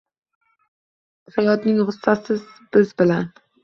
Hayotning 1.37 1.79
g’ussasi 1.91 2.43
biz 2.59 3.01
bilan 3.05 3.35